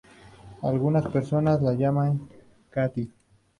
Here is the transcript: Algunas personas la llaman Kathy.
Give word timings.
Algunas 0.63 1.05
personas 1.09 1.61
la 1.61 1.75
llaman 1.75 2.27
Kathy. 2.71 3.07